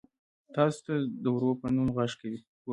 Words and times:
تاسو 0.55 0.77
ته 0.85 0.93
د 1.23 1.25
ورور 1.35 1.55
په 1.61 1.67
نوم 1.75 1.87
غږ 1.97 2.11
کوي. 2.21 2.39